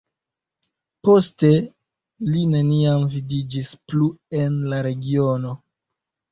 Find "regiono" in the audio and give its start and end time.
4.91-5.57